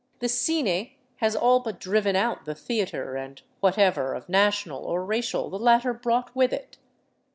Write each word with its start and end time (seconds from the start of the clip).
The" 0.17 0.25
Cine" 0.41 0.93
has 1.21 1.35
all 1.35 1.59
but 1.59 1.79
driven 1.79 2.15
out 2.15 2.45
the 2.45 2.55
theater 2.55 3.15
and 3.15 3.39
whatever 3.59 4.15
of 4.15 4.27
national 4.27 4.79
or 4.85 5.05
racial 5.05 5.51
the 5.51 5.59
latter 5.59 5.93
brought 5.93 6.35
with 6.35 6.51
it. 6.51 6.79